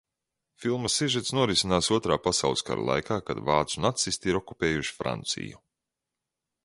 Filmas 0.61 0.93
sižets 1.01 1.33
norisinās 1.39 1.89
Otrā 1.97 2.17
pasaules 2.27 2.65
kara 2.69 2.87
laikā, 2.87 3.19
kad 3.29 3.43
vācu 3.51 3.85
nacisti 3.87 4.33
ir 4.33 4.41
okupējuši 4.41 4.97
Franciju. 5.03 5.63